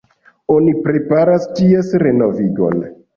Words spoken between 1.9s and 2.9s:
renovigon.